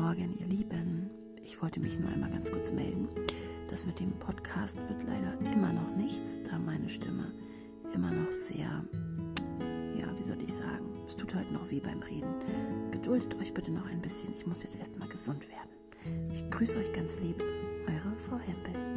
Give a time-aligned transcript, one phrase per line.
[0.00, 1.10] Morgen, ihr Lieben.
[1.44, 3.06] Ich wollte mich nur einmal ganz kurz melden.
[3.68, 7.34] Das mit dem Podcast wird leider immer noch nichts, da meine Stimme
[7.92, 8.82] immer noch sehr,
[9.94, 12.32] ja, wie soll ich sagen, es tut heute noch weh beim Reden.
[12.90, 16.30] Geduldet euch bitte noch ein bisschen, ich muss jetzt erstmal gesund werden.
[16.32, 17.42] Ich grüße euch ganz lieb,
[17.86, 18.89] eure Frau Hempel.